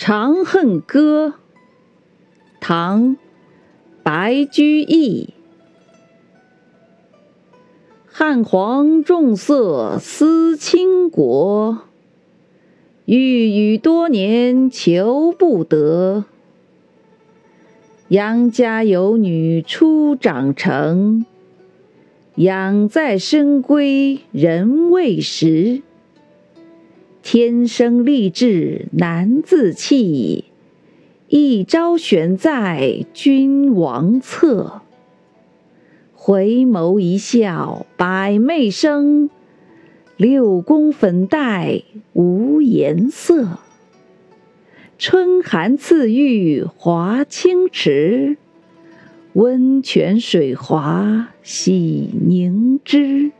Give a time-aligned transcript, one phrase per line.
[0.02, 1.26] 《长恨歌》
[2.58, 3.16] 唐·
[4.02, 5.34] 白居易，
[8.06, 11.80] 汉皇重色思倾国，
[13.04, 16.24] 御宇多年求不得。
[18.08, 21.26] 杨家有女初长成，
[22.36, 25.82] 养在深闺人未识。
[27.32, 30.46] 天生丽质难自弃，
[31.28, 34.80] 一朝选在君王侧。
[36.12, 39.30] 回眸一笑百媚生，
[40.16, 43.60] 六宫粉黛无颜色。
[44.98, 48.38] 春寒赐浴华清池，
[49.34, 53.30] 温泉水滑洗凝脂。